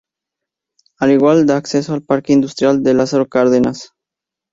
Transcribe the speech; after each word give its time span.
Al 0.97 1.11
igual 1.11 1.45
da 1.45 1.57
acceso 1.57 1.93
al 1.93 2.01
parque 2.01 2.33
industrial 2.33 2.81
de 2.81 2.95
Lázaro 2.95 3.29
Cárdenas. 3.29 3.91